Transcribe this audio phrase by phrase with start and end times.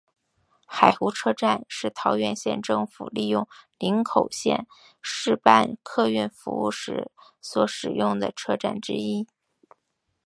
[0.65, 4.65] 海湖车站是桃园县政府利用林口线
[4.99, 9.27] 试办客运服务时所使用的车站之一。